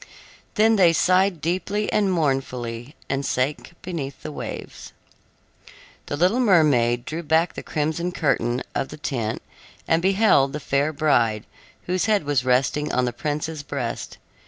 Then 0.55 0.77
they 0.77 0.93
sighed 0.93 1.41
deeply 1.41 1.91
and 1.93 2.11
mournfully, 2.11 2.95
and 3.07 3.23
sank 3.23 3.73
beneath 3.83 4.23
the 4.23 4.31
waves. 4.31 4.93
The 6.07 6.17
little 6.17 6.39
mermaid 6.39 7.05
drew 7.05 7.21
back 7.21 7.53
the 7.53 7.61
crimson 7.61 8.11
curtain 8.11 8.63
of 8.73 8.89
the 8.89 8.97
tent 8.97 9.43
and 9.87 10.01
beheld 10.01 10.53
the 10.53 10.59
fair 10.59 10.91
bride, 10.91 11.45
whose 11.83 12.05
head 12.05 12.23
was 12.23 12.43
resting 12.43 12.91
on 12.91 13.05
the 13.05 13.13
prince's 13.13 13.61
breast. 13.61 14.17